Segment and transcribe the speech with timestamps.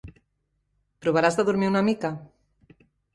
[1.05, 2.11] Provaràs de dormir una mica?